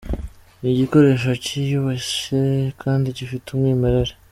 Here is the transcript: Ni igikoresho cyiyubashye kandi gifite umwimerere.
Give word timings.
Ni 0.59 0.67
igikoresho 0.73 1.29
cyiyubashye 1.43 2.41
kandi 2.81 3.07
gifite 3.17 3.45
umwimerere. 3.49 4.11